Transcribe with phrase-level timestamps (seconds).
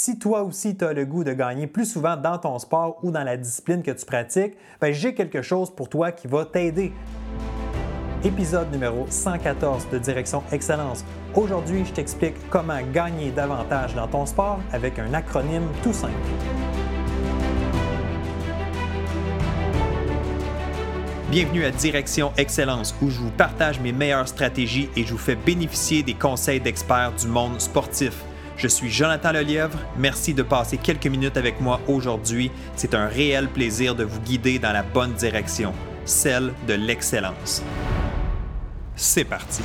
[0.00, 3.10] Si toi aussi tu as le goût de gagner plus souvent dans ton sport ou
[3.10, 6.92] dans la discipline que tu pratiques, ben, j'ai quelque chose pour toi qui va t'aider.
[8.22, 11.04] Épisode numéro 114 de Direction Excellence.
[11.34, 16.14] Aujourd'hui, je t'explique comment gagner davantage dans ton sport avec un acronyme tout simple.
[21.28, 25.34] Bienvenue à Direction Excellence où je vous partage mes meilleures stratégies et je vous fais
[25.34, 28.22] bénéficier des conseils d'experts du monde sportif.
[28.58, 29.78] Je suis Jonathan Lelièvre.
[29.96, 32.50] Merci de passer quelques minutes avec moi aujourd'hui.
[32.74, 35.72] C'est un réel plaisir de vous guider dans la bonne direction,
[36.04, 37.62] celle de l'excellence.
[38.96, 39.62] C'est parti.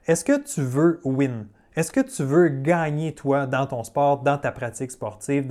[0.07, 1.47] Est-ce que tu veux win?
[1.75, 5.45] Est-ce que tu veux gagner, toi, dans ton sport, dans ta pratique sportive,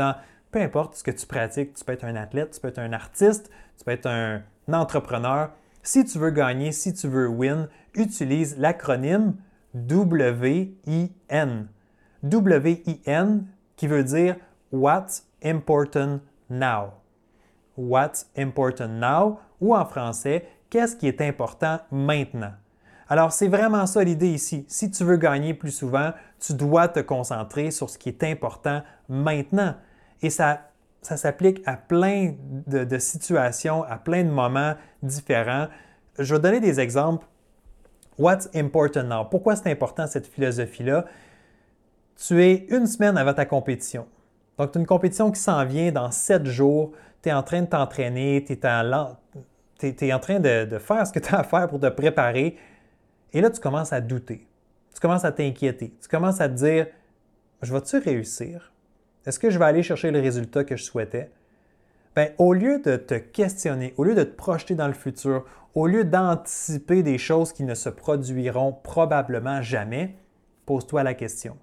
[0.57, 2.95] peu importe ce que tu pratiques, tu peux être un athlète, tu peux être un
[2.95, 4.41] artiste, tu peux être un
[4.73, 5.51] entrepreneur.
[5.83, 9.35] Si tu veux gagner, si tu veux win, utilise l'acronyme
[9.75, 11.67] WIN.
[12.23, 13.45] WIN
[13.77, 14.37] qui veut dire
[14.73, 16.95] What's Important Now.
[17.77, 22.55] What's Important Now ou en français, qu'est-ce qui est important maintenant?
[23.11, 24.65] Alors, c'est vraiment ça l'idée ici.
[24.69, 28.83] Si tu veux gagner plus souvent, tu dois te concentrer sur ce qui est important
[29.11, 29.75] maintenant.
[30.23, 30.71] Et ça,
[31.03, 32.35] ça s'applique à plein
[32.67, 35.69] de, situations, à plein de moments différents.
[36.19, 37.27] Je vais donner des exemples.
[38.19, 39.25] What's important now?
[39.25, 41.05] Pourquoi c'est important cette philosophie-là?
[42.17, 44.07] Tu es une semaine avant ta compétition.
[44.59, 46.93] Donc, tu as une compétition qui s'en vient dans sept jours.
[47.23, 51.19] Tu es en train de t'entraîner, tu es, en train de, de faire ce que
[51.19, 52.57] tu as à faire pour te préparer.
[53.35, 54.49] Et là, tu commences à douter.
[54.95, 55.95] Tu commences à t'inquiéter.
[56.01, 56.87] Tu commences à te dire,
[57.61, 58.73] je vais-tu réussir?
[59.27, 61.31] Est-ce que je vais aller chercher le résultat que je souhaitais?
[62.15, 65.45] Bien, au lieu de te questionner, au lieu de te projeter dans le futur,
[65.75, 70.15] au lieu d'anticiper des choses qui ne se produiront probablement jamais,
[70.65, 71.57] pose-toi la question.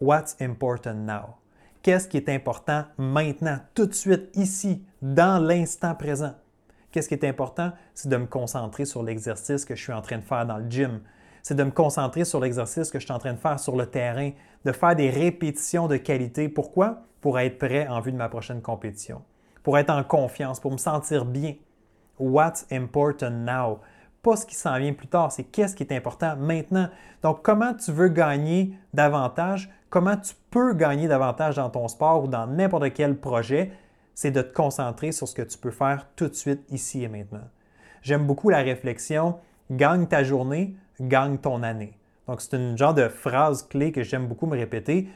[0.00, 1.36] What's important now?
[1.82, 6.34] Qu'est-ce qui est important maintenant, tout de suite, ici, dans l'instant présent?
[6.90, 7.72] Qu'est-ce qui est important?
[7.94, 10.68] C'est de me concentrer sur l'exercice que je suis en train de faire dans le
[10.68, 11.00] gym,
[11.44, 13.84] c'est de me concentrer sur l'exercice que je suis en train de faire sur le
[13.84, 14.30] terrain,
[14.64, 16.48] de faire des répétitions de qualité.
[16.48, 17.02] Pourquoi?
[17.20, 19.20] Pour être prêt en vue de ma prochaine compétition,
[19.62, 21.54] pour être en confiance, pour me sentir bien.
[22.18, 23.80] What's important now?
[24.22, 26.88] Pas ce qui s'en vient plus tard, c'est qu'est-ce qui est important maintenant.
[27.22, 29.70] Donc, comment tu veux gagner davantage?
[29.90, 33.70] Comment tu peux gagner davantage dans ton sport ou dans n'importe quel projet?
[34.14, 37.08] C'est de te concentrer sur ce que tu peux faire tout de suite, ici et
[37.08, 37.48] maintenant.
[38.00, 39.36] J'aime beaucoup la réflexion
[39.70, 41.98] gagne ta journée gagne ton année.
[42.26, 45.08] Donc, c'est une genre de phrase clé que j'aime beaucoup me répéter.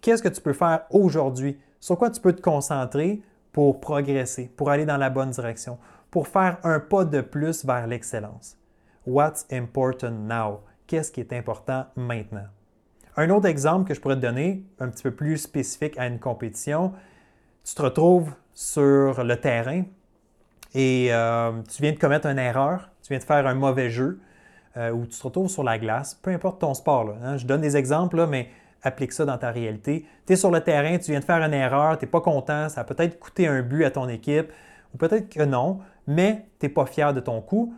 [0.00, 1.58] Qu'est-ce que tu peux faire aujourd'hui?
[1.80, 3.22] Sur quoi tu peux te concentrer
[3.52, 5.78] pour progresser, pour aller dans la bonne direction,
[6.10, 8.56] pour faire un pas de plus vers l'excellence?
[9.06, 10.60] What's important now?
[10.86, 12.46] Qu'est-ce qui est important maintenant?
[13.16, 16.18] Un autre exemple que je pourrais te donner, un petit peu plus spécifique à une
[16.18, 16.92] compétition,
[17.64, 19.84] tu te retrouves sur le terrain
[20.74, 24.20] et euh, tu viens de commettre une erreur, tu viens de faire un mauvais jeu,
[24.76, 27.14] euh, ou tu te retrouves sur la glace, peu importe ton sport.
[27.22, 27.36] Hein.
[27.36, 28.48] Je donne des exemples, mais
[28.82, 30.06] applique ça dans ta réalité.
[30.26, 32.68] Tu es sur le terrain, tu viens de faire une erreur, tu n'es pas content,
[32.68, 34.52] ça a peut-être coûté un but à ton équipe,
[34.92, 37.74] ou peut-être que non, mais tu n'es pas fier de ton coup.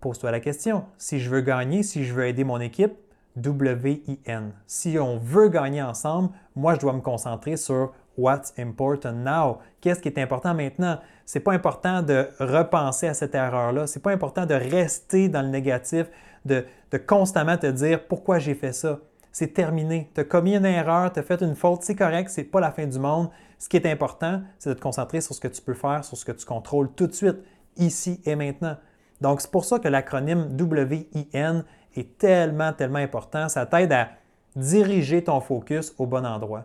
[0.00, 0.84] Pose-toi la question.
[0.98, 2.92] Si je veux gagner, si je veux aider mon équipe,
[3.36, 4.52] W-I-N.
[4.66, 9.58] Si on veut gagner ensemble, moi, je dois me concentrer sur What's important now?
[9.80, 10.98] Qu'est-ce qui est important maintenant?
[11.24, 13.86] C'est pas important de repenser à cette erreur-là.
[13.86, 16.06] C'est pas important de rester dans le négatif,
[16.44, 19.00] de, de constamment te dire pourquoi j'ai fait ça?
[19.32, 20.10] C'est terminé.
[20.14, 22.72] Tu as commis une erreur, tu as fait une faute, c'est correct, c'est pas la
[22.72, 23.28] fin du monde.
[23.58, 26.16] Ce qui est important, c'est de te concentrer sur ce que tu peux faire, sur
[26.16, 27.36] ce que tu contrôles tout de suite,
[27.76, 28.76] ici et maintenant.
[29.20, 31.64] Donc, c'est pour ça que l'acronyme WIN
[31.94, 33.48] est tellement, tellement important.
[33.48, 34.08] Ça t'aide à
[34.54, 36.64] diriger ton focus au bon endroit.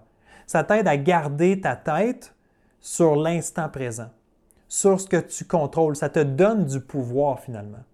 [0.51, 2.35] Ça t'aide à garder ta tête
[2.81, 4.09] sur l'instant présent,
[4.67, 5.95] sur ce que tu contrôles.
[5.95, 7.85] Ça te donne du pouvoir finalement.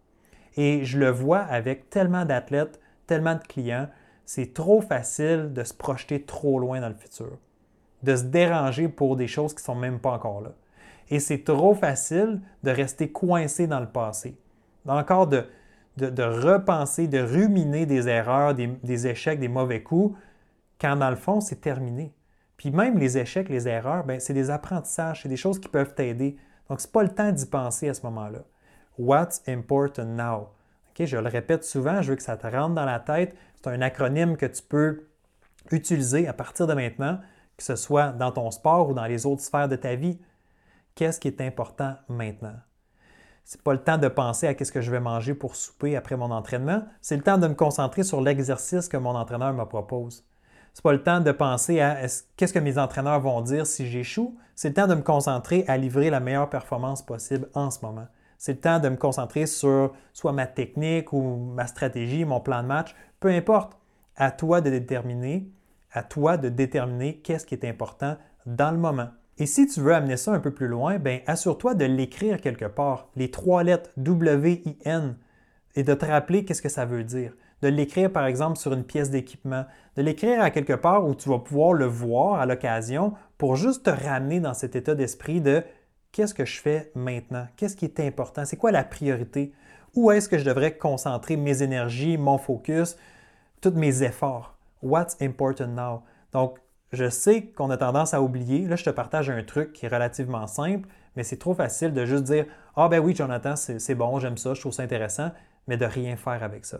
[0.55, 3.87] Et je le vois avec tellement d'athlètes, tellement de clients,
[4.25, 7.37] c'est trop facile de se projeter trop loin dans le futur,
[8.01, 10.53] de se déranger pour des choses qui ne sont même pas encore là.
[11.11, 14.35] Et c'est trop facile de rester coincé dans le passé,
[14.87, 15.43] encore de,
[15.99, 20.17] repenser, de ruminer des erreurs, des, échecs, des mauvais coups,
[20.81, 22.15] quand dans le fond, c'est terminé.
[22.57, 25.93] Puis même les échecs, les erreurs, ben, c'est des apprentissages, c'est des choses qui peuvent
[25.93, 26.37] t'aider.
[26.69, 28.39] Donc, ce n'est pas le temps d'y penser à ce moment-là.
[28.97, 30.49] What's important now?
[30.99, 33.35] Je le répète souvent, je veux que ça te rentre dans la tête.
[33.55, 35.07] C'est un acronyme que tu peux
[35.71, 37.19] utiliser à partir de maintenant,
[37.55, 40.19] que ce soit dans ton sport ou dans les autres sphères de ta vie.
[40.95, 42.55] Qu'est-ce qui est important maintenant?
[43.43, 46.17] C'est pas le temps de penser à qu'est-ce que je vais manger pour souper après
[46.17, 46.83] mon entraînement.
[47.01, 50.25] C'est le temps de me concentrer sur l'exercice que mon entraîneur me propose.
[50.73, 51.97] C'est pas le temps de penser à
[52.35, 54.37] qu'est-ce que mes entraîneurs vont dire si j'échoue.
[54.55, 58.07] C'est le temps de me concentrer à livrer la meilleure performance possible en ce moment.
[58.37, 62.61] C'est le temps de me concentrer sur soit ma technique ou ma stratégie, mon plan
[62.61, 63.77] de match, peu importe.
[64.15, 65.51] À toi de déterminer,
[65.91, 69.09] à toi de déterminer qu'est-ce qui est important dans le moment.
[69.39, 72.65] Et si tu veux amener ça un peu plus loin, ben assure-toi de l'écrire quelque
[72.65, 75.15] part, les trois lettres W-I-N,
[75.75, 77.33] et de te rappeler qu'est-ce que ça veut dire.
[77.61, 79.65] De l'écrire par exemple sur une pièce d'équipement,
[79.95, 83.85] de l'écrire à quelque part où tu vas pouvoir le voir à l'occasion pour juste
[83.85, 85.63] te ramener dans cet état d'esprit de
[86.11, 89.53] qu'est-ce que je fais maintenant, qu'est-ce qui est important, c'est quoi la priorité,
[89.95, 92.97] où est-ce que je devrais concentrer mes énergies, mon focus,
[93.61, 94.55] tous mes efforts?
[94.83, 96.03] What's important now?
[96.33, 96.59] Donc,
[96.91, 98.67] je sais qu'on a tendance à oublier.
[98.67, 102.05] Là, je te partage un truc qui est relativement simple, mais c'est trop facile de
[102.05, 102.45] juste dire
[102.75, 105.31] Ah, ben oui, Jonathan, c'est bon, j'aime ça, je trouve ça intéressant,
[105.67, 106.79] mais de rien faire avec ça.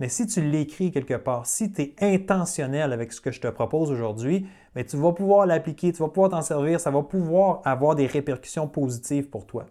[0.00, 3.48] Mais si tu l'écris quelque part, si tu es intentionnel avec ce que je te
[3.48, 4.46] propose aujourd'hui,
[4.88, 8.66] tu vas pouvoir l'appliquer, tu vas pouvoir t'en servir, ça va pouvoir avoir des répercussions
[8.66, 9.66] positives pour toi.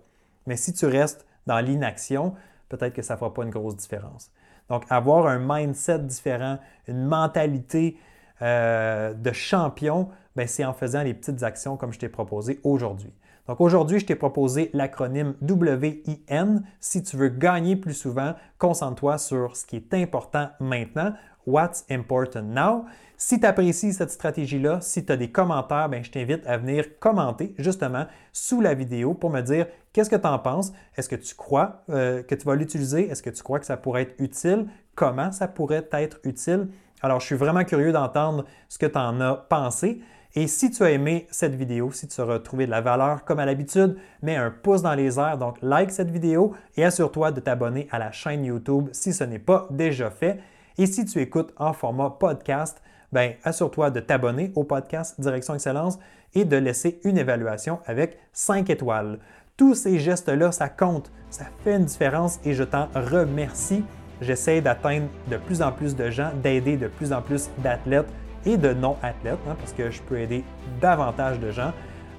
[0.45, 2.35] Mais si tu restes dans l'inaction,
[2.69, 4.31] peut-être que ça ne fera pas une grosse différence.
[4.69, 7.97] Donc, avoir un mindset différent, une mentalité
[8.43, 13.11] euh, de champion, ben, c'est en faisant les petites actions comme je t'ai proposé aujourd'hui.
[13.49, 16.61] Donc aujourd'hui, je t'ai proposé l'acronyme WIN.
[16.79, 21.13] Si tu veux gagner plus souvent, concentre-toi sur ce qui est important maintenant.
[21.47, 22.85] What's important now?
[23.17, 26.99] Si tu apprécies cette stratégie-là, si tu as des commentaires, ben, je t'invite à venir
[26.99, 30.71] commenter justement sous la vidéo pour me dire qu'est-ce que tu en penses.
[30.95, 33.09] Est-ce que tu crois euh, que tu vas l'utiliser?
[33.09, 34.67] Est-ce que tu crois que ça pourrait être utile?
[34.93, 36.67] Comment ça pourrait être utile?
[37.01, 40.03] Alors, je suis vraiment curieux d'entendre ce que tu en as pensé.
[40.35, 43.39] Et si tu as aimé cette vidéo, si tu as retrouvé de la valeur comme
[43.39, 47.39] à l'habitude, mets un pouce dans les airs, donc like cette vidéo et assure-toi de
[47.39, 50.39] t'abonner à la chaîne YouTube si ce n'est pas déjà fait.
[50.77, 52.79] Et si tu écoutes en format podcast,
[53.11, 55.97] ben assure-toi de t'abonner au podcast Direction Excellence
[56.35, 59.17] et de laisser une évaluation avec 5 étoiles.
[59.57, 63.83] Tous ces gestes-là, ça compte, ça fait une différence et je t'en remercie
[64.21, 68.09] j'essaie d'atteindre de plus en plus de gens, d'aider de plus en plus d'athlètes
[68.45, 70.43] et de non-athlètes, hein, parce que je peux aider
[70.81, 71.71] davantage de gens.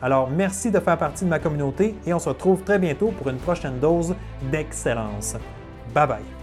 [0.03, 3.29] Alors, merci de faire partie de ma communauté et on se retrouve très bientôt pour
[3.29, 4.15] une prochaine dose
[4.51, 5.37] d'excellence.
[5.95, 6.40] Bye bye!